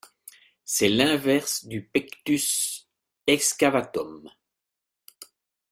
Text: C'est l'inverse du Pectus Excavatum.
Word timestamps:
C'est 0.65 0.89
l'inverse 0.89 1.63
du 1.67 1.85
Pectus 1.85 2.87
Excavatum. 3.27 4.31